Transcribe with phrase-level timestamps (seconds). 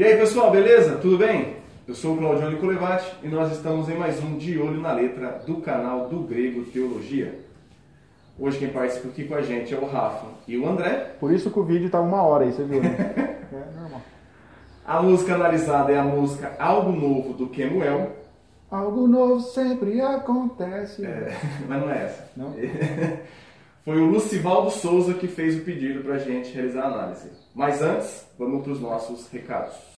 [0.00, 0.96] E aí pessoal, beleza?
[0.96, 1.56] Tudo bem?
[1.86, 5.42] Eu sou o Claudio Colevati e nós estamos em mais um De Olho na Letra
[5.46, 7.38] do canal do Grego Teologia.
[8.38, 11.16] Hoje quem participa aqui com a gente é o Rafa e o André.
[11.20, 12.96] Por isso que o vídeo tá uma hora aí, você viu, né?
[13.52, 14.00] é normal.
[14.86, 18.16] A música analisada é a música Algo Novo do Kemuel.
[18.70, 21.04] Algo novo sempre acontece.
[21.04, 21.36] É,
[21.68, 22.30] mas não é essa.
[22.34, 22.54] Não?
[23.84, 27.28] Foi o Lucivaldo Souza que fez o pedido para a gente realizar a análise.
[27.54, 29.89] Mas antes, vamos para os nossos recados.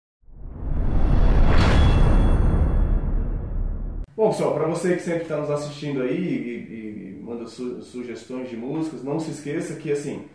[4.15, 8.47] Bom, pessoal, para você que sempre está nos assistindo aí e, e manda su sugestões
[8.47, 10.25] de músicas, não se esqueça que, assim,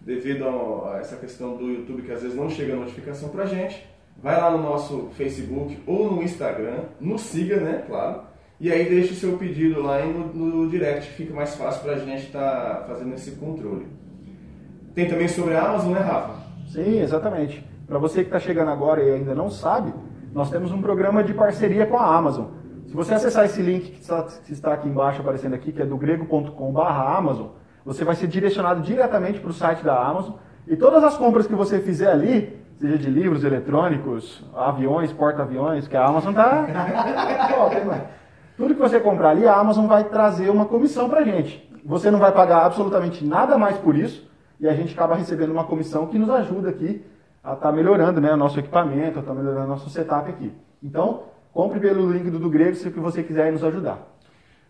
[0.00, 3.44] devido a, a essa questão do YouTube que às vezes não chega a notificação para
[3.44, 3.86] gente,
[4.22, 8.22] vai lá no nosso Facebook ou no Instagram, nos siga, né, claro,
[8.58, 11.98] e aí deixe o seu pedido lá no, no direct, fica mais fácil para a
[11.98, 13.86] gente estar tá fazendo esse controle.
[14.94, 16.42] Tem também sobre a Amazon, né, Rafa?
[16.68, 17.62] Sim, exatamente.
[17.86, 19.92] Para você que está chegando agora e ainda não sabe,
[20.32, 22.46] nós temos um programa de parceria com a Amazon.
[22.86, 25.86] Se você acessar esse link que está, que está aqui embaixo aparecendo aqui, que é
[25.86, 27.48] do grego.com/amazon,
[27.84, 30.34] você vai ser direcionado diretamente para o site da Amazon
[30.66, 35.96] e todas as compras que você fizer ali, seja de livros eletrônicos, aviões, porta-aviões, que
[35.96, 36.66] a Amazon está
[38.56, 41.68] Tudo que você comprar ali, a Amazon vai trazer uma comissão para a gente.
[41.84, 45.64] Você não vai pagar absolutamente nada mais por isso e a gente acaba recebendo uma
[45.64, 47.04] comissão que nos ajuda aqui
[47.42, 50.28] a estar tá melhorando né, o nosso equipamento, a estar tá melhorando o nosso setup
[50.28, 50.52] aqui.
[50.82, 51.22] Então,
[51.56, 53.98] compre pelo link do, do Grego se você quiser nos ajudar.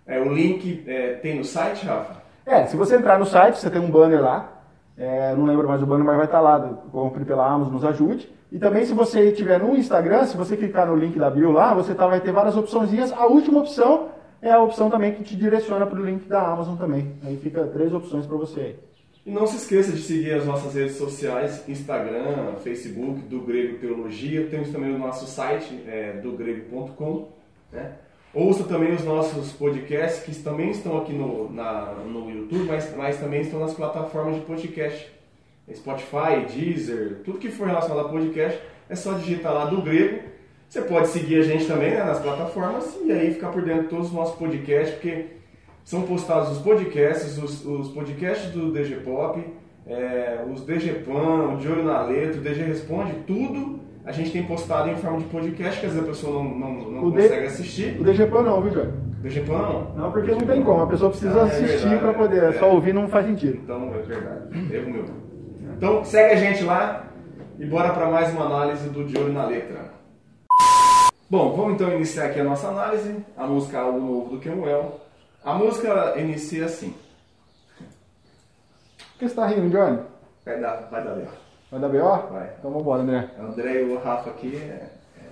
[0.07, 2.23] É, o link é, tem no site, Rafa?
[2.47, 4.53] É, se você entrar no site, você tem um banner lá.
[4.97, 6.61] É, não lembro mais o banner, mas vai estar tá lá.
[6.93, 8.31] Compre pela Amazon, nos ajude.
[8.53, 11.75] E também, se você tiver no Instagram, se você clicar no link da bio lá,
[11.75, 13.13] você tá, vai ter várias opções.
[13.13, 16.77] A última opção é a opção também que te direciona para o link da Amazon
[16.77, 17.15] também.
[17.25, 18.77] Aí fica três opções para você.
[19.27, 24.47] E não se esqueça de seguir as nossas redes sociais, Instagram, Facebook, do Grego Teologia.
[24.47, 27.29] Temos também o nosso site, é, do grego.com.
[27.73, 27.93] Né?
[28.33, 33.19] Ouça também os nossos podcasts, que também estão aqui no, na, no YouTube, mas, mas
[33.19, 35.11] também estão nas plataformas de podcast.
[35.75, 40.21] Spotify, Deezer, tudo que for relacionado a podcast, é só digitar lá do grego.
[40.69, 43.89] Você pode seguir a gente também né, nas plataformas e aí ficar por dentro de
[43.89, 45.27] todos os nossos podcasts, porque
[45.87, 49.41] são postados os podcasts, os, os podcasts do DG Pop,
[49.87, 54.33] é, os DG Pan, o De Olho na Letra, o DG Responde, tudo a gente
[54.33, 57.41] tem postado em forma de podcast, que às vezes a pessoa não, não, não consegue
[57.41, 57.47] D...
[57.47, 58.01] assistir.
[58.01, 58.93] O DG Pan não, viu, João?
[59.23, 59.95] DG Pan não?
[59.95, 62.53] Não, porque não tem como, a pessoa precisa ah, é assistir para poder, é.
[62.55, 63.61] só ouvir não faz sentido.
[63.63, 65.05] Então, é verdade, erro meu.
[65.77, 67.07] Então segue a gente lá
[67.61, 69.93] e bora para mais uma análise do De Olho na Letra.
[71.31, 75.06] Bom, vamos então iniciar aqui a nossa análise, a música Algo Novo do Kemuel.
[75.47, 76.93] A música inicia assim.
[77.79, 77.87] Por
[79.21, 80.01] que você está rindo, Johnny?
[80.45, 81.29] Vai dar, vai dar B.O.
[81.71, 82.17] Vai dar B.O.?
[82.33, 82.51] Vai.
[82.59, 83.31] Então vamos embora, André.
[83.39, 84.89] André e o Rafa aqui é...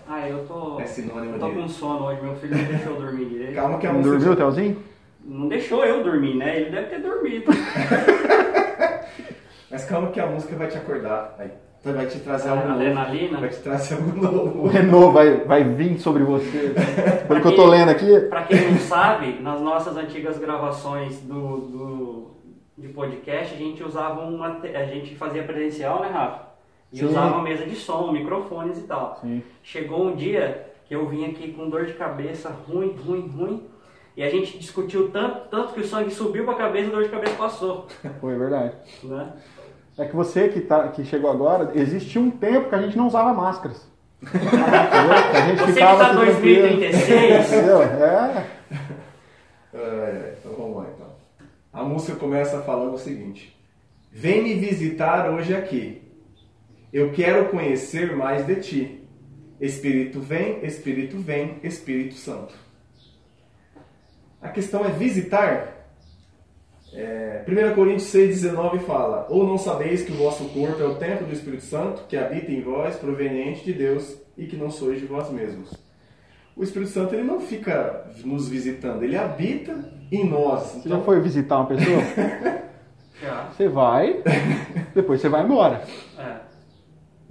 [0.07, 0.79] Ah, eu tô.
[0.81, 1.55] É sinônimo eu tô de...
[1.57, 3.55] com sono hoje, meu filho não deixou eu dormir direito.
[3.57, 4.19] Calma que a não música.
[4.19, 4.85] dormiu, Telzinho?
[5.25, 6.61] Não deixou eu dormir, né?
[6.61, 7.51] Ele deve ter dormido.
[9.69, 11.37] Mas calma que a música vai te acordar.
[11.84, 13.28] Vai, vai te trazer algo Adrenalina.
[13.33, 13.41] novo.
[13.41, 14.62] Vai te trazer algo novo.
[14.62, 16.75] O Renault vai, vai vir sobre você.
[17.28, 18.21] Pelo que eu tô lendo aqui.
[18.21, 22.31] Pra quem não sabe, nas nossas antigas gravações do, do,
[22.78, 24.61] de podcast, a gente usava uma.
[24.62, 26.45] A gente fazia presencial, né, Rafa?
[26.93, 27.06] E Sim.
[27.06, 29.19] usava uma mesa de som, microfones e tal.
[29.21, 29.43] Sim.
[29.62, 33.66] Chegou um dia que eu vim aqui com dor de cabeça ruim, ruim, ruim.
[34.16, 36.95] E a gente discutiu tanto, tanto que o sangue subiu para a cabeça e a
[36.95, 37.89] dor de cabeça passou.
[38.21, 38.75] Foi verdade.
[39.03, 39.33] Né?
[39.97, 43.06] É que você que, tá, que chegou agora, existia um tempo que a gente não
[43.06, 43.88] usava máscaras.
[44.25, 47.53] a gente você ficava que tá 2036.
[47.53, 47.82] Entendeu?
[47.82, 48.47] É.
[49.75, 50.34] é.
[50.38, 51.06] Então vamos lá então.
[51.72, 53.56] A música começa falando o seguinte:
[54.10, 56.03] Vem me visitar hoje aqui.
[56.93, 59.09] Eu quero conhecer mais de ti.
[59.60, 62.54] Espírito vem, Espírito vem, Espírito Santo.
[64.41, 65.84] A questão é visitar.
[66.95, 71.27] É, 1 Coríntios 6,19 fala: Ou não sabeis que o vosso corpo é o templo
[71.27, 75.07] do Espírito Santo, que habita em vós, proveniente de Deus, e que não sois de
[75.07, 75.75] vós mesmos.
[76.57, 80.63] O Espírito Santo ele não fica nos visitando, ele habita em nós.
[80.63, 80.99] Você então...
[80.99, 82.01] já foi visitar uma pessoa?
[83.53, 84.23] Você vai,
[84.95, 85.83] depois você vai embora.
[86.19, 86.37] É.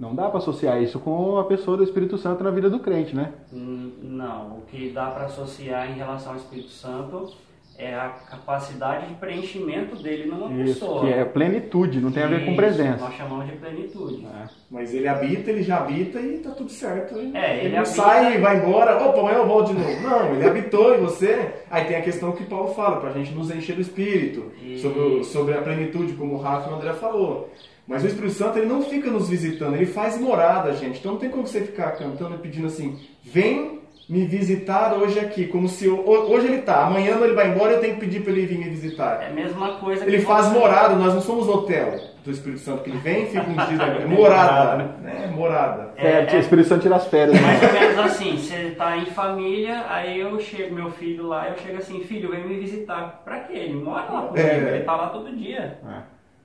[0.00, 3.14] Não dá para associar isso com a pessoa do Espírito Santo na vida do crente,
[3.14, 3.32] né?
[3.52, 7.32] Hum, não, o que dá para associar em relação ao Espírito Santo
[7.76, 11.00] é a capacidade de preenchimento dele numa Isso, pessoa.
[11.00, 13.04] Que é plenitude, não tem a ver com presença.
[13.04, 14.26] Nós chamamos de plenitude.
[14.26, 14.48] É.
[14.70, 17.18] Mas ele habita, ele já habita e tá tudo certo.
[17.18, 17.94] Ele, é, ele, ele não habita...
[17.94, 20.00] sai e vai embora, opa, amanhã eu volto de novo.
[20.02, 21.52] Não, ele habitou em você.
[21.68, 25.54] Aí tem a questão que Paulo fala, pra gente nos encher do espírito, sobre, sobre
[25.54, 27.50] a plenitude, como o Rafa e o André falou.
[27.86, 31.00] Mas o Espírito Santo ele não fica nos visitando, ele faz morada, gente.
[31.00, 35.46] Então não tem como você ficar cantando e pedindo assim: vem me visitar hoje aqui,
[35.46, 38.32] como se eu- hoje ele tá, amanhã ele vai embora eu tenho que pedir para
[38.32, 39.22] ele vir me visitar.
[39.22, 42.82] É a mesma coisa que Ele faz morada, nós não somos hotel do Espírito Santo
[42.82, 45.30] que ele vem, fica um dia, é morada, né?
[45.34, 45.92] Morada.
[45.96, 47.40] É, É, o Espírito Santo tira as férias.
[47.40, 47.46] né?
[47.46, 51.56] Mais ou menos assim, você tá em família, aí eu chego, meu filho lá, eu
[51.58, 53.22] chego assim, filho, vem me visitar.
[53.24, 53.54] Pra quê?
[53.54, 54.74] Ele mora lá comigo, É.
[54.76, 56.02] ele tá lá todo dia, É.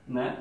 [0.08, 0.34] né?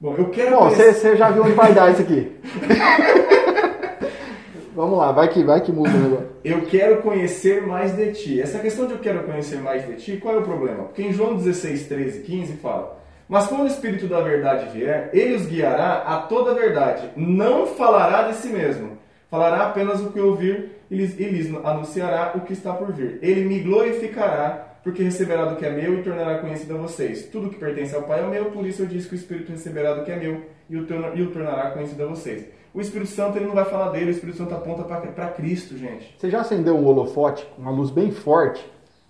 [0.00, 2.32] Bom, eu quero Bom, você já viu onde vai dar isso aqui.
[4.74, 6.29] Vamos lá, vai que, vai que muda o negócio.
[6.42, 8.40] Eu quero conhecer mais de ti.
[8.40, 10.84] Essa questão de eu quero conhecer mais de ti, qual é o problema?
[10.84, 12.98] Porque em João 16, 13, 15 fala:
[13.28, 17.10] Mas quando o Espírito da verdade vier, ele os guiará a toda a verdade.
[17.16, 18.96] Não falará de si mesmo,
[19.30, 23.18] falará apenas o que ouvir e lhes, e lhes anunciará o que está por vir.
[23.20, 27.26] Ele me glorificará, porque receberá do que é meu e tornará conhecido a vocês.
[27.26, 29.92] Tudo que pertence ao Pai é meu, por isso eu disse que o Espírito receberá
[29.92, 32.46] do que é meu e o, torna- o tornará conhecido a vocês.
[32.72, 36.14] O Espírito Santo ele não vai falar dele, o Espírito Santo aponta para Cristo, gente.
[36.16, 38.64] Você já acendeu um holofote com uma luz bem forte?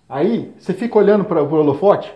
[0.09, 2.11] Aí, você fica olhando para o holofote?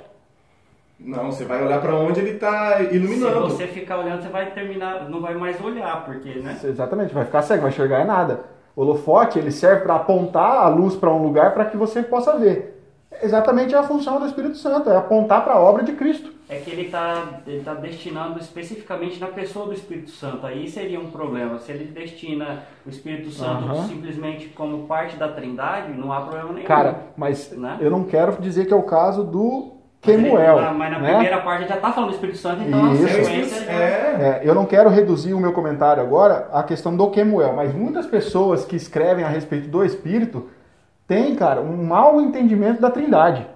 [1.00, 3.42] Não, você vai olhar para onde ele está Se iluminando.
[3.42, 6.58] você ficar olhando, você vai terminar, não vai mais olhar, porque, né?
[6.64, 8.46] Exatamente, vai ficar cego, vai enxergar é nada.
[8.76, 12.38] O holofote, ele serve para apontar a luz para um lugar para que você possa
[12.38, 12.82] ver.
[13.22, 16.34] Exatamente a função do Espírito Santo, é apontar para a obra de Cristo.
[16.48, 20.46] É que ele está ele tá destinando especificamente na pessoa do Espírito Santo.
[20.46, 21.58] Aí seria um problema.
[21.58, 23.88] Se ele destina o Espírito Santo Aham.
[23.88, 26.68] simplesmente como parte da Trindade, não há problema nenhum.
[26.68, 27.78] Cara, mas Né?
[27.82, 29.72] eu não quero dizer que é o caso do
[30.06, 30.62] Mas ele- Kemuel.
[30.62, 31.10] na- Mas na né?
[31.14, 33.06] primeira parte ele já está falando do Espírito Santo, então Isso.
[33.06, 36.96] a sequência já- é, É, eu não quero reduzir o meu comentário agora à questão
[36.96, 40.48] do Kemuel, mas muitas pessoas que escrevem a respeito do Espírito
[41.08, 43.48] têm, cara, um mau entendimento da Trindade.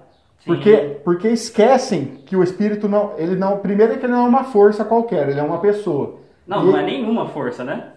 [0.44, 4.28] Porque, porque esquecem que o Espírito não, ele não, primeiro é que ele não é
[4.28, 6.18] uma força qualquer, ele é uma pessoa.
[6.46, 7.88] Não, E- não é nenhuma força, né?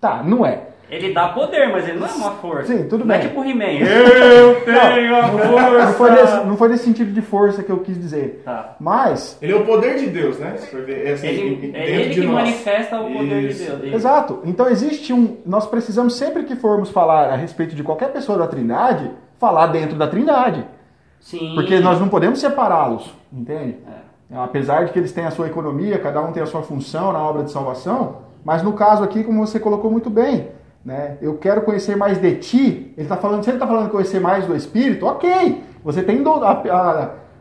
[0.00, 0.66] Tá, não é.
[0.90, 2.72] Ele dá poder, mas ele não é uma força.
[2.74, 3.18] Sim, tudo não bem.
[3.18, 3.78] é tipo He-Man.
[3.84, 5.84] Eu tenho a força.
[5.86, 8.42] Não foi, nesse, não foi nesse sentido de força que eu quis dizer.
[8.44, 8.74] Tá.
[8.80, 10.56] Mas, Ele é o poder de Deus, né?
[11.04, 12.34] É assim, Ele, é ele que nós.
[12.34, 13.58] manifesta o poder Isso.
[13.62, 13.82] de Deus.
[13.84, 14.40] Ele- Exato.
[14.44, 15.36] Então existe um.
[15.46, 19.96] Nós precisamos, sempre que formos falar a respeito de qualquer pessoa da Trindade, falar dentro
[19.96, 20.64] da Trindade.
[21.18, 21.52] Sim.
[21.54, 23.78] Porque nós não podemos separá-los, entende?
[24.32, 27.18] Apesar de que eles têm a sua economia, cada um tem a sua função na
[27.18, 30.48] obra de salvação, mas no caso aqui, como você colocou muito bem,
[30.84, 31.16] né?
[31.20, 32.92] Eu quero conhecer mais de ti.
[32.96, 35.62] Ele está falando, se ele está falando conhecer mais do Espírito, ok.
[35.84, 36.52] Você tem do- a,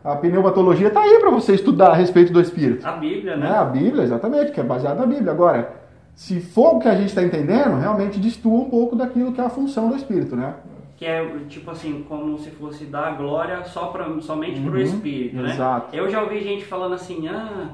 [0.03, 2.85] a, a pneumatologia está aí para você estudar a respeito do Espírito.
[2.87, 3.49] A Bíblia, Né?
[3.49, 3.57] né?
[3.57, 5.31] A Bíblia, exatamente, que é baseada na Bíblia.
[5.31, 5.71] Agora,
[6.15, 9.45] se for o que a gente está entendendo, realmente destoa um pouco daquilo que é
[9.45, 10.53] a função do Espírito, né?
[10.99, 14.79] Que é tipo assim, como se fosse dar a glória só pra, somente pro Uhum,
[14.81, 15.51] Espírito, né?
[15.53, 15.95] exato.
[15.95, 17.69] Eu já ouvi gente falando assim, ah,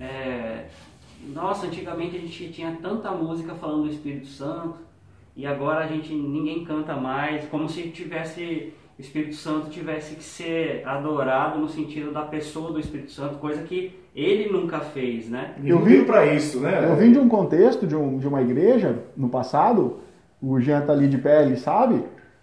[0.00, 0.64] é,
[1.34, 4.76] nossa, antigamente a gente tinha tanta música falando do Espírito Santo
[5.36, 10.24] e agora a gente ninguém canta mais, como se tivesse o Espírito Santo tivesse que
[10.24, 15.54] ser adorado no sentido da pessoa do Espírito Santo, coisa que ele nunca fez, né?
[15.58, 16.84] Ele não veio para isso, né?
[16.90, 19.98] Eu vim de um contexto de, um, de uma igreja no passado,
[20.42, 22.02] o Jean tá ali de pé, ele sabe,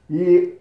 [0.09, 0.53] e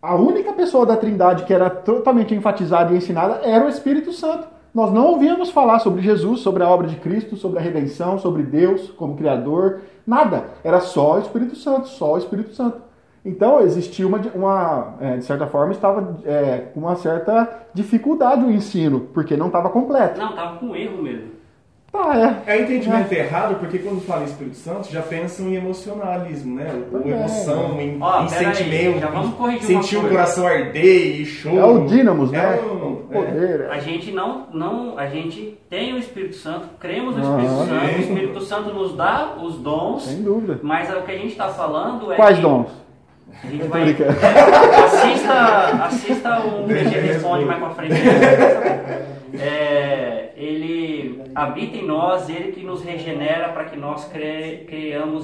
[0.00, 4.46] a única pessoa da Trindade que era totalmente enfatizada e ensinada era o Espírito Santo.
[4.74, 8.42] Nós não ouvíamos falar sobre Jesus, sobre a obra de Cristo, sobre a redenção, sobre
[8.42, 10.50] Deus como Criador, nada.
[10.62, 12.82] Era só o Espírito Santo, só o Espírito Santo.
[13.24, 19.00] Então existia uma, uma é, de certa forma, estava é, uma certa dificuldade o ensino,
[19.12, 20.20] porque não estava completo.
[20.20, 21.35] Não, tava com erro mesmo.
[21.96, 22.52] Tá, é.
[22.56, 26.66] É entendimento errado, porque quando fala em Espírito Santo, já pensam em emocionalismo, né?
[26.92, 27.12] Ou Também.
[27.18, 31.20] emoção, em, Ó, em aí, sentimento, já vamos corrigir em uma sentir o coração arder
[31.20, 31.58] e choro.
[31.58, 32.58] É o dínamos, né?
[32.58, 33.60] É um- o poder.
[33.62, 33.68] é.
[33.70, 37.22] A gente não, não, a gente tem o Espírito Santo, cremos no.
[37.22, 38.00] Espírito Santo, o.
[38.00, 40.58] Espírito Santo nos dá os dons, Sem dúvida.
[40.62, 42.66] mas o que a gente está falando é Quais que dons?
[43.42, 44.10] a gente vai brincando.
[44.84, 47.94] assista, assista um BG eu responde mais pra frente.
[49.38, 54.64] É, ele habita em nós, ele que nos regenera para que nós cre,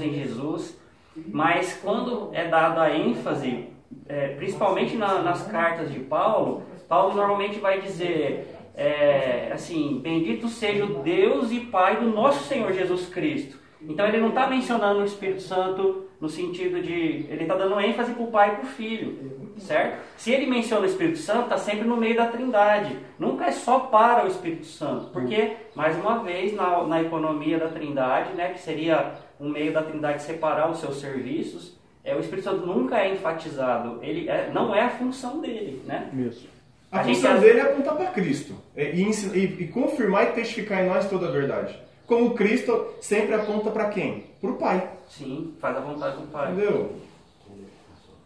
[0.02, 0.80] em Jesus.
[1.28, 3.66] Mas quando é dada a ênfase,
[4.08, 10.86] é, principalmente na- nas cartas de Paulo, Paulo normalmente vai dizer é, assim: Bendito seja
[10.86, 13.58] o Deus e Pai do nosso Senhor Jesus Cristo.
[13.82, 17.26] Então ele não está mencionando o Espírito Santo no sentido de.
[17.28, 19.98] Ele está dando ênfase para o Pai e para o Filho, certo?
[20.16, 22.96] Se ele menciona o Espírito Santo, está sempre no meio da Trindade.
[23.18, 27.68] Nunca é só para o Espírito Santo, porque, mais uma vez, na, na economia da
[27.68, 32.44] Trindade, né, que seria um meio da Trindade separar os seus serviços, é, o Espírito
[32.44, 33.98] Santo nunca é enfatizado.
[34.02, 36.10] Ele é- não é a função dele, né?
[36.28, 36.48] Isso.
[36.90, 40.32] A, A função dele é apontar para Cristo é, e, ensinar- e- e confirmar e
[40.32, 41.78] testificar em nós toda a verdade.
[42.06, 44.24] Como Cristo sempre aponta para quem?
[44.40, 44.86] Para o Pai.
[45.08, 46.52] Sim, faz a vontade do Pai.
[46.52, 46.92] Entendeu?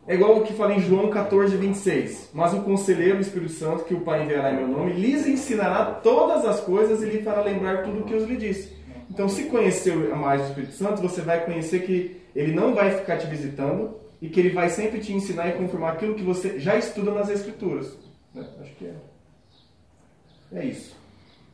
[0.09, 2.31] É igual o que fala em João 14, 26.
[2.33, 5.85] Mas o conselheiro, o Espírito Santo, que o Pai enviará em meu nome, lhes ensinará
[5.87, 8.77] todas as coisas e lhe fará lembrar tudo o que eu lhe disse.
[9.11, 13.19] Então, se conhecer mais o Espírito Santo, você vai conhecer que ele não vai ficar
[13.19, 16.77] te visitando e que ele vai sempre te ensinar e confirmar aquilo que você já
[16.77, 17.99] estuda nas Escrituras.
[18.33, 18.47] Né?
[18.61, 18.95] Acho que é.
[20.53, 20.95] É isso.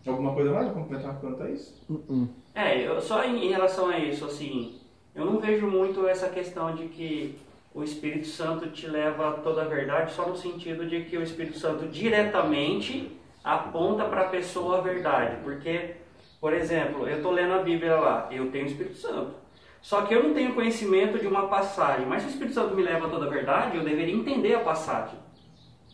[0.06, 1.74] Alguma coisa mais a complementar quanto a isso?
[2.54, 4.78] É, eu, só em, em relação a isso, assim,
[5.14, 7.36] eu não vejo muito essa questão de que
[7.74, 11.22] o Espírito Santo te leva a toda a verdade, só no sentido de que o
[11.22, 15.36] Espírito Santo diretamente aponta para a pessoa a verdade.
[15.42, 15.96] Porque,
[16.40, 19.34] por exemplo, eu estou lendo a Bíblia lá, eu tenho o Espírito Santo.
[19.80, 22.82] Só que eu não tenho conhecimento de uma passagem, mas se o Espírito Santo me
[22.82, 25.18] leva a toda a verdade, eu deveria entender a passagem.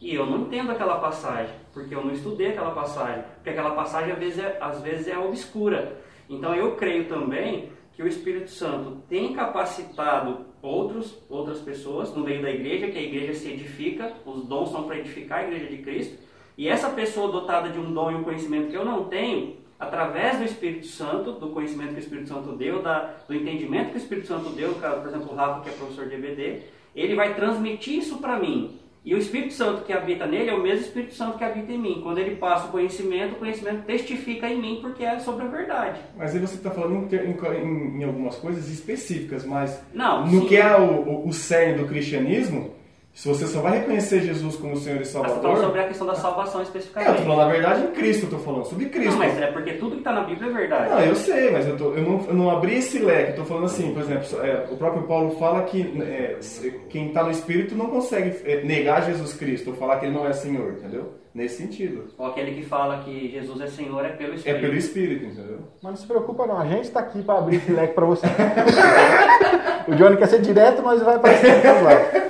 [0.01, 4.13] E eu não entendo aquela passagem, porque eu não estudei aquela passagem, porque aquela passagem
[4.13, 5.97] às vezes é, às vezes é obscura.
[6.29, 12.41] Então eu creio também que o Espírito Santo tem capacitado outros, outras pessoas no meio
[12.41, 15.79] da igreja, que a igreja se edifica, os dons são para edificar a igreja de
[15.79, 16.17] Cristo,
[16.57, 20.39] e essa pessoa dotada de um dom e um conhecimento que eu não tenho, através
[20.39, 23.99] do Espírito Santo, do conhecimento que o Espírito Santo deu, da, do entendimento que o
[23.99, 26.63] Espírito Santo deu, por exemplo, o Rafa, que é professor de EBD,
[26.95, 28.79] ele vai transmitir isso para mim.
[29.09, 31.79] E o Espírito Santo que habita nele é o mesmo Espírito Santo que habita em
[31.79, 32.01] mim.
[32.03, 35.99] Quando ele passa o conhecimento, o conhecimento testifica em mim porque é sobre a verdade.
[36.15, 37.33] Mas aí você está falando em, ter- em-
[37.65, 40.47] em- em algumas coisas específicas, mas Não, no sim.
[40.47, 42.75] que é o, o, o cerne do cristianismo,
[43.19, 45.65] se você só vai reconhecer Jesus como Senhor e Mas você falou Salvador.
[45.65, 47.17] sobre a questão da salvação É, eu especificamente.
[47.17, 49.11] tô falando a verdade em Cristo, eu tô falando sobre Cristo.
[49.11, 50.91] Não, mas é porque tudo que está na Bíblia é verdade.
[50.91, 53.31] Não, eu sei, mas eu, tô- eu não, eu não abri esse leque.
[53.33, 57.09] Eu tô falando assim, por exemplo, é, o próprio Paulo fala que é, se- quem
[57.09, 60.33] está no Espírito não consegue é, negar Jesus Cristo ou falar que ele não é
[60.33, 61.15] Senhor, entendeu?
[61.35, 62.05] Nesse sentido.
[62.17, 64.61] Ou aquele que fala que Jesus é Senhor é pelo É Espírito.
[64.61, 65.59] pelo Espírito, entendeu?
[65.83, 68.27] Mas não se preocupa não, a gente está aqui para abrir esse leque para você.
[69.89, 71.47] o Johnny quer ser direto, mas vai para esse
[71.83, 72.28] lado.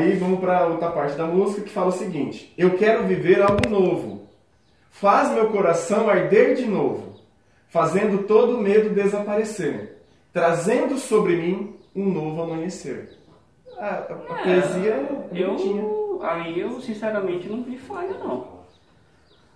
[0.00, 3.42] É, aí vamos para outra parte da música que fala o seguinte: Eu quero viver
[3.42, 4.20] algo novo.
[4.90, 7.14] Faz meu coração arder de novo,
[7.68, 9.98] fazendo todo o medo desaparecer,
[10.32, 13.16] trazendo sobre mim um novo amanhecer.
[13.78, 15.28] A, a- a poesia é.
[15.32, 18.60] Eu, aí eu, sinceramente, não vi falha, não.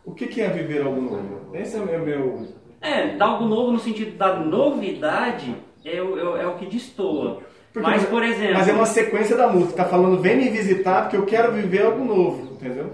[0.04, 1.54] O que, que é viver algo novo?
[1.54, 2.46] Esse é o meu.
[2.80, 7.42] É, dar algo novo no sentido da novidade é, o- é, é o que destoa.
[7.74, 8.54] Porque- mas, por exemplo...
[8.54, 9.82] Mas é uma sequência da música.
[9.82, 12.86] Tá falando, vem me visitar porque eu quero viver algo novo, entendeu?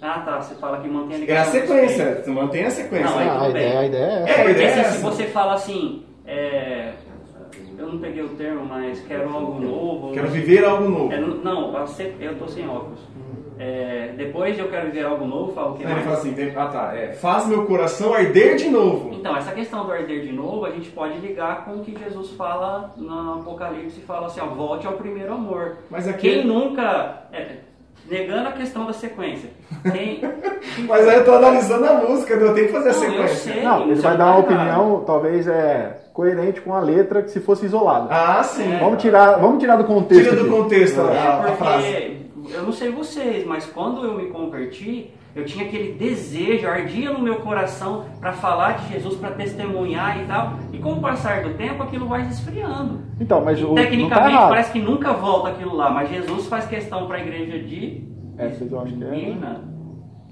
[0.00, 1.42] Ah, tá, você fala que mantém a É ligação.
[1.42, 3.10] a com o sequência, tu mantém a sequência.
[3.10, 4.28] Não, Ah, a, ideia, a ideia é essa.
[4.28, 4.90] É, É, porque ideia é se, essa.
[4.92, 6.92] se você fala assim, é,
[7.76, 10.12] eu não peguei o termo, mas quero algo novo.
[10.14, 11.12] Quero viver algo novo.
[11.12, 11.84] É, não, a
[12.20, 13.00] eu tô sem óculos.
[13.58, 16.66] É, depois eu quero viver algo novo, falo o que ele fala assim, tem- ah
[16.66, 19.10] tá, é, faz meu coração arder de novo.
[19.12, 22.30] Então, essa questão do arder de novo, a gente pode ligar com o que Jesus
[22.32, 25.78] fala no Apocalipse, fala assim, ó, volte ao primeiro amor.
[25.90, 27.24] Mas aqui- Quem nunca...
[27.32, 27.56] é,
[28.08, 29.50] negando a questão da sequência.
[29.92, 30.20] Quem,
[30.88, 33.52] Mas aí eu tô analisando a música, eu tenho que fazer a Não, eu sequência.
[33.54, 33.62] sei.
[33.62, 37.40] Não, ele Você vai dar uma opinião, talvez é coerente com a letra que se
[37.40, 38.06] fosse isolada.
[38.10, 38.72] Ah, sim.
[38.72, 38.78] É.
[38.78, 40.22] Vamos tirar, vamos tirar do contexto.
[40.24, 40.50] Tira do aqui.
[40.50, 42.16] contexto a, É, a porque frase.
[42.52, 47.20] Eu não sei vocês, mas quando eu me converti, eu tinha aquele desejo, ardia no
[47.20, 50.54] meu coração para falar de Jesus, para testemunhar e tal.
[50.72, 53.00] E com o passar do tempo, aquilo vai se esfriando.
[53.20, 54.48] Então, mas o, não tá tecnicamente errado.
[54.48, 58.04] parece que nunca volta aquilo lá, mas Jesus faz questão para a igreja de
[58.36, 59.10] Essa eu acho que é.
[59.10, 59.60] Mirna,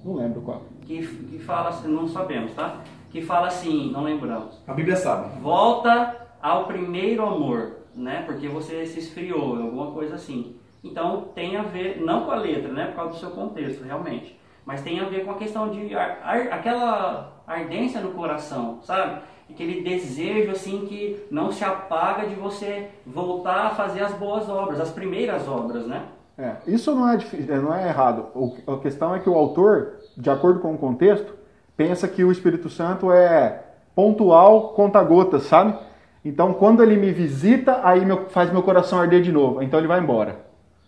[0.04, 0.62] Não lembro qual.
[0.82, 2.76] que, que fala assim, não sabemos, tá?
[3.10, 4.60] Que fala assim, não lembramos.
[4.66, 5.40] A Bíblia sabe.
[5.40, 8.22] volta ao primeiro amor, né?
[8.26, 10.56] Porque você se esfriou, alguma coisa assim.
[10.90, 12.86] Então tem a ver, não com a letra, né?
[12.86, 14.38] Por causa do seu contexto, realmente.
[14.64, 19.20] Mas tem a ver com a questão de ar- ar- aquela ardência no coração, sabe?
[19.48, 24.80] Aquele desejo assim que não se apaga de você voltar a fazer as boas obras,
[24.80, 26.02] as primeiras obras, né?
[26.36, 27.16] É, isso não é,
[27.48, 28.26] é, não é errado.
[28.34, 31.32] O- a questão é que o autor, de acordo com o contexto,
[31.76, 33.62] pensa que o Espírito Santo é
[33.94, 35.74] pontual, conta-gotas, sabe?
[36.24, 39.62] Então, quando ele me visita, aí meu- faz meu coração arder de novo.
[39.62, 40.44] Então ele vai embora.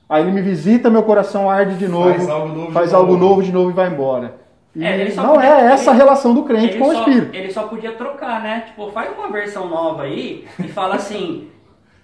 [0.09, 2.09] Aí ele me visita, meu coração arde de novo.
[2.15, 3.05] Faz algo novo de faz novo.
[3.05, 4.37] algo novo de novo e vai embora.
[4.75, 6.93] E É, ele só não podia- é essa a ele- relação do crente com o
[6.93, 7.35] só, Espírito.
[7.35, 8.65] ele só podia trocar, né?
[8.69, 11.49] Tipo, faz uma versão nova aí e fala assim: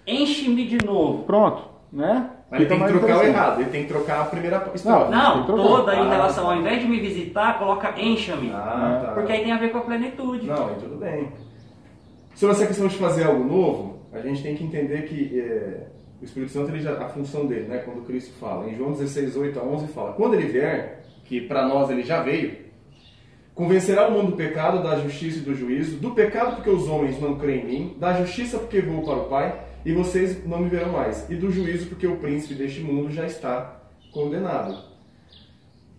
[0.05, 1.23] enche-me de novo.
[1.23, 2.29] Pronto, né?
[2.51, 5.63] Mas ele tem que trocar o errado, ele tem que trocar a primeira Não, trocar.
[5.63, 6.09] toda em Ah.
[6.11, 8.51] relação, ao invés de me visitar, coloca encha-me.
[8.53, 9.11] Ah, tá.
[9.13, 10.45] Porque aí tem a ver com a plenitude.
[10.45, 11.29] Não, tudo bem.
[12.35, 15.87] Sobre essa questão de fazer algo novo, a gente tem que entender que é,
[16.21, 19.35] O Espírito Santo, ele já, a função dele, né, quando Cristo fala, em João 16,
[19.35, 22.55] 8 a 11, fala: Quando ele vier, que para nós ele já veio,
[23.53, 27.19] convencerá o mundo do pecado, da justiça e do juízo, do pecado porque os homens
[27.19, 30.69] não creem em mim, da justiça porque vou para o Pai e vocês não me
[30.69, 33.81] verão mais, e do juízo porque o príncipe deste mundo já está
[34.11, 34.77] condenado.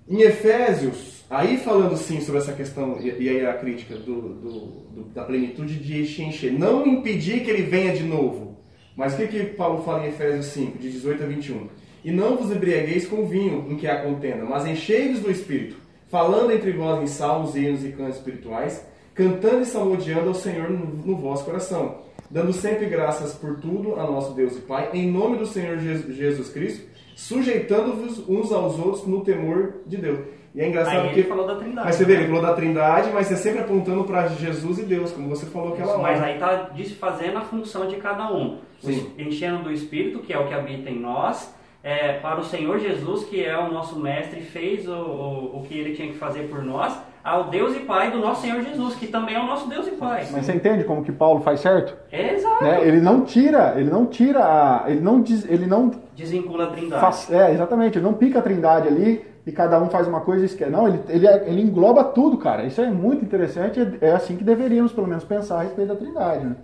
[0.08, 5.04] Em Efésios, aí falando sim sobre essa questão, e aí a crítica do, do- do-
[5.14, 8.55] da plenitude de encher, não impedir que ele venha de novo.
[8.96, 11.68] Mas o que, que Paulo fala em Efésios 5, de 18 a 21?
[12.02, 15.76] E não vos embriagueis com vinho em que há contenda, mas enchei-vos do Espírito,
[16.08, 20.86] falando entre vós em salmos, hinos e cantos espirituais, cantando e salmodiando ao Senhor no,
[20.86, 21.98] no vosso coração,
[22.30, 26.48] dando sempre graças por tudo a nosso Deus e Pai, em nome do Senhor Jesus,
[26.48, 30.20] Cristo, sujeitando-vos uns aos outros no temor de Deus.
[30.56, 31.86] E é engraçado Aí porque ele falou da trindade.
[31.86, 35.12] mas você vê, ele falou da trindade, mas é sempre apontando para Jesus e Deus,
[35.12, 36.02] como você falou aquela hora.
[36.02, 38.56] Mas aí tá desfazendo a função de cada um.
[38.80, 39.12] Sim.
[39.18, 43.25] Enchendo do Espírito, que é o que habita em nós, é, para o Senhor Jesus,
[43.25, 46.64] que é o nosso mestre, fez o, o, o que ele tinha que fazer por
[46.64, 49.86] nós, ao Deus e Pai do nosso Senhor Jesus, que também é o nosso Deus
[49.86, 50.26] e Pai.
[50.32, 51.94] Mas você entende como que Paulo faz certo?
[52.10, 52.64] É exato.
[52.64, 52.80] Né?
[52.82, 57.00] Ele não tira, ele não tira, a, ele não diz, ele não Desvincula a trindade.
[57.02, 60.42] faz, é exatamente, ele não pica a trindade ali e cada um faz uma coisa
[60.42, 60.70] e esquece.
[60.70, 62.64] Não, ele, ele, é- ele engloba tudo, cara.
[62.64, 63.80] Isso é muito interessante.
[63.80, 66.56] É, é assim que deveríamos pelo menos pensar a respeito da trindade, né?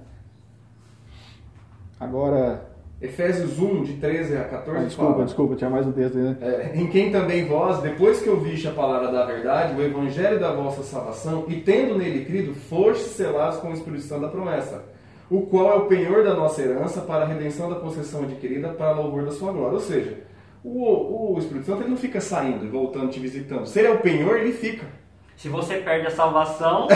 [2.00, 2.66] Agora,
[3.00, 6.24] Efésios 1, de 13 a 14, ah, desculpa, fala, desculpa, tinha mais um texto aí,
[6.24, 6.36] né?
[6.40, 10.52] é, em quem também vós, depois que ouviste a palavra da verdade, o evangelho da
[10.52, 14.84] vossa salvação, e tendo nele crido, foste selados com o Espírito Santo da promessa,
[15.30, 18.92] o qual é o penhor da nossa herança para a redenção da possessão adquirida para
[18.92, 19.74] louvor da sua glória.
[19.74, 20.18] Ou seja,
[20.64, 23.66] o, o Espírito Santo ele não fica saindo e voltando, te visitando.
[23.66, 24.86] Se ele é o penhor, ele fica.
[25.36, 26.86] Se você perde a salvação,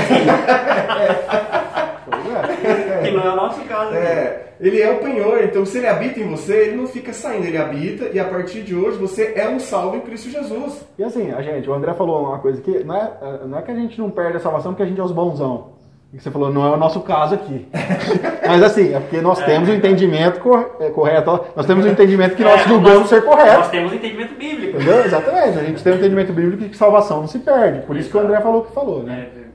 [2.63, 3.03] é.
[3.03, 3.89] que não é o nosso caso.
[3.89, 3.99] aqui.
[3.99, 7.47] É, ele é o penhor, então se ele habita em você, ele não fica saindo,
[7.47, 10.87] ele habita e a partir de hoje você é um salvo em Cristo Jesus.
[10.99, 13.71] E assim, a gente, o André falou uma coisa que não é, não é que
[13.71, 15.76] a gente não perde a salvação porque a gente é os bonzão.
[16.15, 17.69] Você falou, não é o nosso caso aqui.
[18.47, 22.35] Mas assim, é porque nós temos o entendimento cor- é, correto, nós temos o entendimento
[22.37, 23.59] que nós É, julgamos nós- ser correto.
[23.59, 24.77] Nós temos entendimento bíblico.
[24.77, 25.05] Entendeu?
[25.05, 25.59] Exatamente.
[25.59, 27.81] A gente tem um entendimento bíblico de que salvação não se perde.
[27.87, 29.27] Por isso que o André falou o que falou, né?
[29.37, 29.47] É,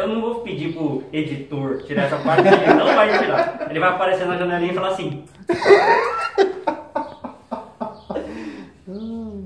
[0.00, 3.66] eu não vou pedir pro editor tirar essa parte, ele não vai tirar.
[3.70, 5.24] Ele vai aparecer na janelinha e falar assim: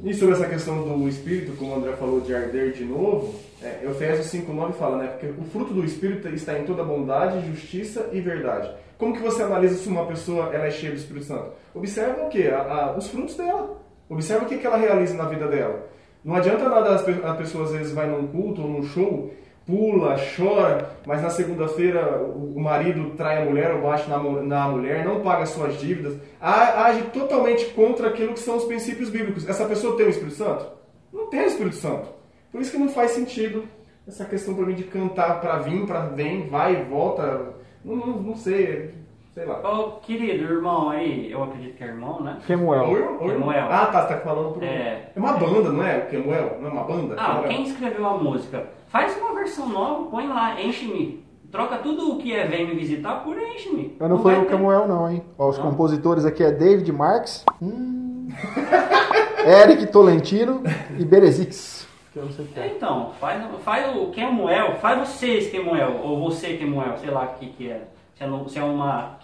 [0.06, 3.80] E sobre essa questão do Espírito, como o André falou de arder de novo, é,
[3.90, 5.08] Efésios 5,9 fala, né?
[5.08, 8.70] Porque o fruto do Espírito está em toda bondade, justiça e verdade.
[8.98, 11.50] Como que você analisa se uma pessoa ela é cheia do Espírito Santo?
[11.74, 12.48] Observa o quê?
[12.52, 13.82] A- a- os frutos dela.
[14.08, 15.88] Observa o que, que ela realiza na vida dela.
[16.24, 19.32] Não adianta nada as a pessoa às vezes vai num culto ou num show,
[19.66, 25.04] pula, chora, mas na segunda-feira o marido trai a mulher ou bate na, na mulher,
[25.04, 29.48] não paga suas dívidas, age totalmente contra aquilo que são os princípios bíblicos.
[29.48, 30.66] Essa pessoa tem o Espírito Santo?
[31.12, 32.08] Não tem o Espírito Santo.
[32.52, 33.64] Por isso que não faz sentido
[34.06, 37.54] essa questão para mim de cantar para vir, para vem, vai e volta.
[37.84, 38.94] Não, não, não sei,
[39.34, 39.58] sei lá.
[39.68, 42.38] Ô querido irmão aí, eu acredito que é irmão, né?
[42.46, 43.18] Kemuel.
[43.18, 43.66] Kemuel.
[43.68, 44.64] Ah, tá, você tá falando pro...
[44.64, 45.10] É.
[45.14, 45.98] É uma banda, não é?
[45.98, 46.58] O Kemuel?
[46.60, 47.14] Não é uma banda?
[47.18, 47.48] Ah, Kemuel.
[47.48, 48.66] quem escreveu a música?
[48.88, 51.24] Faz uma versão nova, põe lá, enche-me.
[51.50, 53.96] Troca tudo o que é vem me visitar por enche-me.
[53.98, 55.22] Eu não foi vai o ter- Kemuel, não, hein?
[55.38, 55.70] Ó, os Não.
[55.70, 58.28] compositores aqui é David Marks, hum,
[59.46, 60.62] Eric Tolentino
[60.98, 61.86] e Berezix.
[62.14, 62.24] Não
[62.56, 62.66] É, é.
[62.74, 67.46] então, faz, faz o Kemuel, faz vocês Kemuel, ou você Kemuel, sei lá o que
[67.50, 67.88] que é.
[68.16, 69.18] Se é, no- se é uma.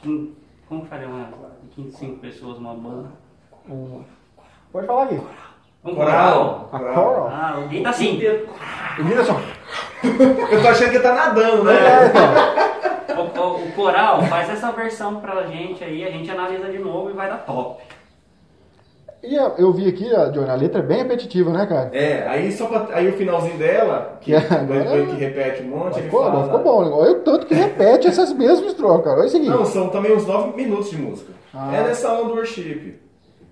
[0.68, 1.28] Como que faria uma.
[1.76, 3.08] 25 pessoas, uma banda?
[3.68, 4.02] Um-
[4.70, 5.20] Pode falar aqui.
[5.84, 6.68] Um Coral.
[6.70, 7.28] A Coral.
[7.32, 8.20] Ah, o Gui tá assim.
[9.26, 9.40] Só.
[10.50, 11.74] Eu tô achando que tá nadando, né?
[11.74, 16.78] É, O, o- o coral faz essa versão pra gente aí, a gente analisa de
[16.78, 17.82] novo e vai dar top.
[19.22, 21.90] E a- eu vi aqui, a Johnny, a letra é bem repetitiva, né, cara?
[21.92, 25.98] É, aí só pra, aí o finalzinho dela, que, Que agora- que repete um monte,
[25.98, 26.44] ele ficou, fala...
[26.44, 26.84] ficou bom.
[26.84, 26.90] né?
[26.92, 29.18] Olha o tanto que repete essas mesmas trocas, cara.
[29.20, 29.48] Olha isso aqui.
[29.48, 31.32] Não, são também uns 9 minutos de música.
[31.54, 31.70] Ah.
[31.76, 32.98] É nessa onda do worship.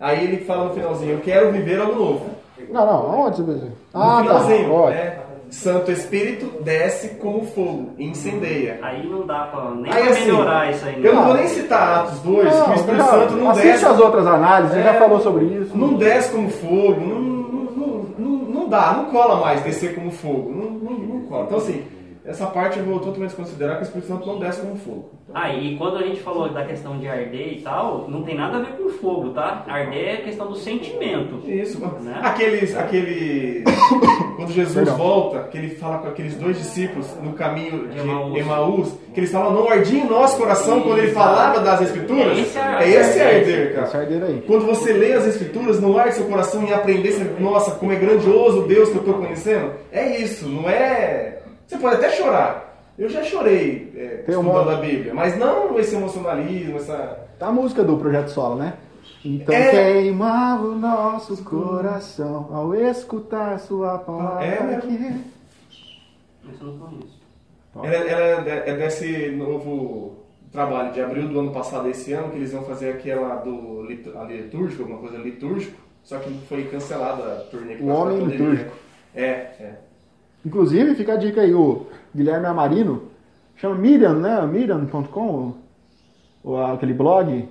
[0.00, 2.30] Aí ele fala no finalzinho, eu quero viver algo novo.
[2.70, 4.22] Não, não, onde você Ah, tá.
[4.22, 5.19] finalzinho, né?
[5.50, 8.78] Santo Espírito desce como fogo, e incendeia.
[8.82, 11.04] Aí não dá pra nem Aí, pra assim, melhorar isso aí.
[11.04, 11.28] Eu não Não.
[11.28, 13.84] vou nem citar Atos 2, que o Espírito já, Santo não assiste desce.
[13.86, 14.98] as outras análises, ele já É.
[14.98, 15.76] falou sobre isso.
[15.76, 20.10] Não desce como fogo, não, não, não, não, não dá, não cola mais descer como
[20.10, 21.44] fogo, não, não, não cola.
[21.46, 21.82] Então assim,
[22.24, 25.10] essa parte eu vou totalmente considerar que o Espírito Santo não desce como fogo.
[25.28, 28.34] Então, Ah, e quando a gente falou da questão de arder e tal, não tem
[28.36, 29.64] nada a ver com fogo, tá?
[29.68, 31.40] Arder é questão do sentimento.
[31.48, 32.18] Isso, Né?
[32.22, 33.62] aqueles, aquele,
[34.36, 34.96] quando Jesus Perdão.
[34.96, 38.36] volta, que ele fala com aqueles dois discípulos no caminho de Emaús.
[38.38, 42.36] Emaús, que eles falam, não ardia em nosso coração quando ele falava das escrituras.
[42.38, 43.98] Esse é- É esse arder, cara.
[44.00, 44.42] ardeira aí.
[44.46, 48.60] Quando você lê as escrituras, não arde seu coração em aprender, nossa, como é grandioso
[48.60, 49.72] o Deus que eu estou conhecendo.
[49.92, 51.36] É isso, não é...
[51.70, 52.84] Você pode até chorar.
[52.98, 57.28] Eu já chorei é, Tem estudando uma- a Bíblia, mas não esse emocionalismo, essa...
[57.38, 58.74] Tá a música do Projeto Sola, né?
[59.24, 59.70] Então É.
[59.70, 64.44] queimava o nosso coração ao escutar sua palavra.
[64.44, 64.80] É mesmo.
[64.82, 65.24] que-
[66.52, 67.20] Isso eu não conheço.
[67.76, 70.16] Ela, ela é é desse novo
[70.50, 73.86] trabalho de abril do ano passado esse ano, que eles vão fazer aquela do
[74.18, 78.36] a litúrgico, alguma coisa litúrgico, só que foi cancelada a turnê O Homem pandemia.
[78.36, 78.72] Litúrgico.
[79.14, 79.74] É, é.
[80.44, 83.02] Inclusive, fica a dica aí, o Guilherme Amarino,
[83.56, 84.40] chama Miriam, né?
[84.46, 85.54] Miriam.com,
[86.42, 87.48] ou aquele blog,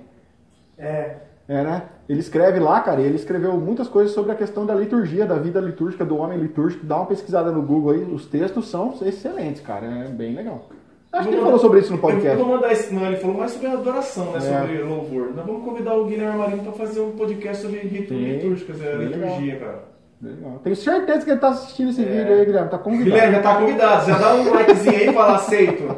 [0.78, 1.16] É.
[1.48, 1.82] é, né?
[2.08, 5.36] Ele escreve lá, cara, e ele escreveu muitas coisas sobre a questão da liturgia, da
[5.36, 6.84] vida litúrgica, do homem litúrgico.
[6.84, 10.68] Dá uma pesquisada no Google aí, os textos são excelentes, cara, é bem legal.
[11.12, 12.36] Acho que ele falou sobre isso no podcast.
[12.40, 14.38] vou mandar esse, não, ele falou mais sobre adoração, né?
[14.38, 14.60] É.
[14.60, 15.32] Sobre louvor.
[15.34, 19.58] Nós vamos convidar o Guilherme Marinho para fazer um podcast sobre ritos litúrgicos, é, liturgia,
[19.58, 19.89] cara.
[20.22, 20.58] Legal.
[20.62, 22.04] Tenho certeza que ele tá assistindo esse É.
[22.06, 23.10] vídeo aí, Guilherme, tá convidado.
[23.10, 25.96] Guilherme, já tá convidado, já dá um likezinho aí e fala aceito.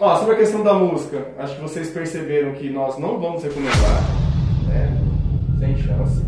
[0.00, 4.00] Ó, sobre a questão da música, acho que vocês perceberam que nós não vamos recomendar,
[4.68, 4.96] né?
[5.58, 6.24] Sem chance.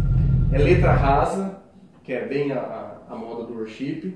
[0.53, 1.59] É letra rasa,
[2.03, 4.15] que é bem a, a, a moda do worship.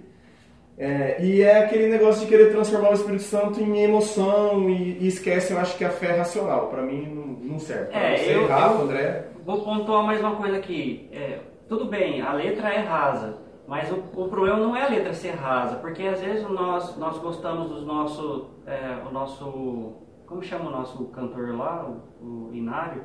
[0.76, 5.06] É, e é aquele negócio de querer transformar o Espírito Santo em emoção e, e
[5.06, 6.66] esquece, eu acho que a fé é racional.
[6.66, 7.84] Pra mim não, não serve.
[7.92, 9.24] Pra É, você, eu- Rafa, eu- André.
[9.46, 11.08] Vou pontuar mais uma coisa aqui.
[11.12, 15.12] É, tudo bem, a letra é rasa, mas o, o problema não é a letra
[15.14, 19.94] ser rasa, porque às vezes nós, nós gostamos do nosso, é, o nosso,
[20.26, 23.02] como chama o nosso cantor lá, o, o Inário?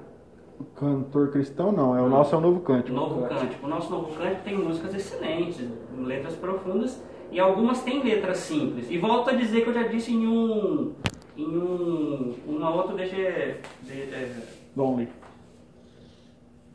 [0.76, 2.94] Cantor cristão não, é o nosso é o novo cântico.
[2.94, 3.66] Novo Cântico.
[3.66, 5.66] O nosso Novo Cântico tem músicas excelentes,
[5.98, 8.90] letras profundas, e algumas têm letras simples.
[8.90, 10.94] E volto a dizer que eu já disse em um,
[11.38, 14.36] em um, uma outra DG, de, é,
[14.76, 15.08] Lonely.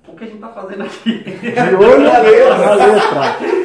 [0.08, 1.18] O que a gente tá fazendo aqui?
[1.22, 2.58] De olho na letra.
[2.58, 3.64] Na letra.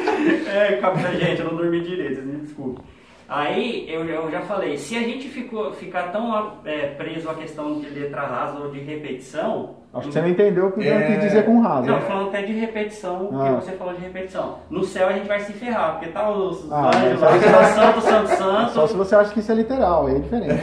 [0.52, 2.84] É, capta, gente, eu não dormi direito, vocês me desculpem.
[3.28, 7.80] Aí eu, eu já falei, se a gente ficou, ficar tão é, preso à questão
[7.80, 9.76] de letra rasa ou de repetição.
[9.94, 11.06] Acho que você não entendeu o que eu É.
[11.06, 11.86] quis dizer com raso.
[11.86, 13.56] Não, falando até de repetição, Ah.
[13.60, 14.58] que você falou de repetição.
[14.68, 17.40] No céu a gente vai se ferrar, porque tá os Ah, anjos aí-
[17.74, 18.72] santo, santo, santo.
[18.72, 20.60] Só se você acha que isso é literal, aí é diferente.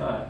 [0.00, 0.26] Ah,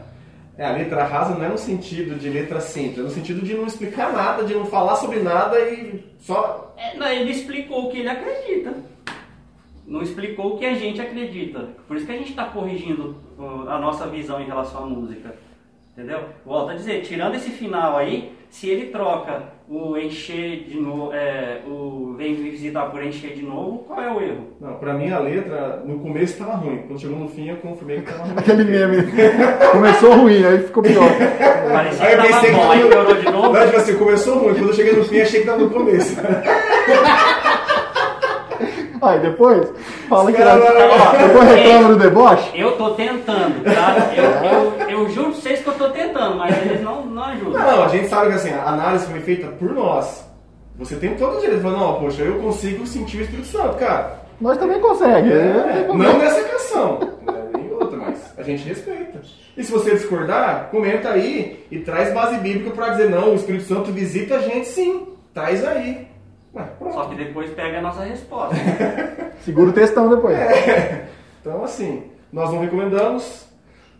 [0.61, 3.55] É, a letra rasa não é no sentido de letra simples, é no sentido de
[3.55, 6.75] não explicar nada, de não falar sobre nada e só.
[6.77, 8.75] é, não, ele explicou o que ele acredita.
[9.87, 11.69] Não explicou o que a gente acredita.
[11.87, 15.35] Por isso que a gente está corrigindo uh, a nossa visão em relação à música.
[16.01, 16.21] Entendeu?
[16.43, 21.59] Volto a dizer, tirando esse final aí, se ele troca o encher de novo, é,
[21.67, 24.47] o vem me visitar por encher de novo, qual é o erro?
[24.59, 28.01] Não, pra mim a letra no começo tava ruim, quando chegou no fim eu confirmei
[28.01, 28.33] que tava ruim.
[28.35, 28.97] Aquele meme.
[29.71, 31.07] Começou ruim, aí ficou pior.
[31.71, 33.53] Parecia Aí que eu tava pensei que bom, aí piorou de novo.
[33.53, 36.15] Não, tipo assim, começou ruim, quando eu cheguei no fim achei que tava no começo.
[39.01, 39.67] Aí depois,
[40.07, 40.55] fala que era...
[40.55, 42.51] depois reclama do deboche.
[42.53, 44.11] Eu tô tentando, tá?
[44.15, 47.53] Eu, eu, eu juro pra vocês que eu tô tentando, mas eles não, não ajudam.
[47.53, 50.23] Não, a gente sabe que assim, a análise foi feita por nós.
[50.77, 53.77] Você tem todo o direito de falar, não, poxa, eu consigo sentir o Espírito Santo,
[53.77, 54.21] cara.
[54.39, 55.31] Nós também conseguimos.
[55.31, 59.21] É, não nessa canção, né, nem outra, mas a gente respeita.
[59.57, 63.65] E se você discordar, comenta aí e traz base bíblica pra dizer, não, o Espírito
[63.65, 65.07] Santo visita a gente sim.
[65.33, 66.07] Traz aí.
[66.53, 68.55] Só que depois pega a nossa resposta.
[69.41, 70.37] Segura o textão depois.
[71.41, 73.47] Então, assim, nós não recomendamos.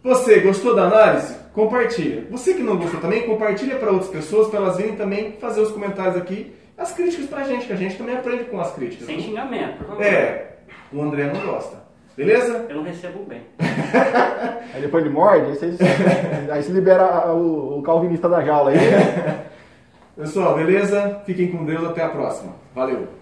[0.03, 1.35] Você gostou da análise?
[1.53, 2.25] Compartilha.
[2.31, 5.71] Você que não gostou também, compartilha para outras pessoas, para elas virem também fazer os
[5.71, 9.05] comentários aqui, as críticas pra gente, que a gente também aprende com as críticas.
[9.05, 10.03] Sem xingamento, por favor.
[10.03, 10.55] É,
[10.91, 11.77] o André não gosta.
[12.17, 12.65] Beleza?
[12.69, 13.41] Eu não recebo bem.
[14.73, 15.77] Aí depois ele morde, aí você,
[16.51, 18.77] aí você libera o, o calvinista da jaula aí.
[20.21, 21.19] Pessoal, beleza?
[21.25, 22.53] Fiquem com Deus, até a próxima.
[22.75, 23.20] Valeu!